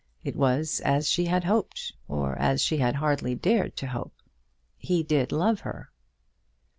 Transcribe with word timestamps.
It 0.23 0.35
was 0.35 0.79
as 0.83 1.07
she 1.07 1.25
had 1.25 1.43
hoped, 1.43 1.93
or 2.07 2.35
as 2.39 2.63
she 2.63 2.77
had 2.77 2.95
hardly 2.95 3.35
dared 3.35 3.77
to 3.77 3.87
hope. 3.89 4.15
He 4.75 5.03
did 5.03 5.31
love 5.31 5.59
her. 5.59 5.91